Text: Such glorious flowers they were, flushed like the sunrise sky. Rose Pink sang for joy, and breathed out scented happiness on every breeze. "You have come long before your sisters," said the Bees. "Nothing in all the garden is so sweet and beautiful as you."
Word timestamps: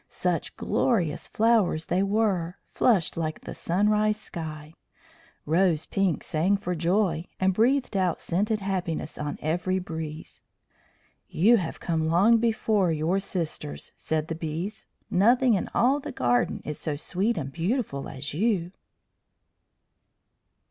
Such 0.07 0.55
glorious 0.57 1.27
flowers 1.27 1.85
they 1.85 2.01
were, 2.01 2.57
flushed 2.71 3.17
like 3.17 3.41
the 3.41 3.53
sunrise 3.53 4.17
sky. 4.17 4.73
Rose 5.45 5.85
Pink 5.85 6.23
sang 6.23 6.57
for 6.57 6.73
joy, 6.73 7.27
and 7.39 7.53
breathed 7.53 7.95
out 7.95 8.19
scented 8.19 8.61
happiness 8.61 9.19
on 9.19 9.37
every 9.43 9.77
breeze. 9.77 10.41
"You 11.29 11.57
have 11.57 11.79
come 11.79 12.07
long 12.07 12.39
before 12.39 12.91
your 12.91 13.19
sisters," 13.19 13.91
said 13.95 14.27
the 14.27 14.33
Bees. 14.33 14.87
"Nothing 15.11 15.53
in 15.53 15.69
all 15.71 15.99
the 15.99 16.11
garden 16.11 16.63
is 16.65 16.79
so 16.79 16.95
sweet 16.95 17.37
and 17.37 17.51
beautiful 17.51 18.09
as 18.09 18.33
you." 18.33 18.71